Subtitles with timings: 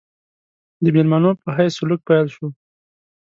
[0.83, 2.47] د مېلمنو په حیث سلوک پیل شو.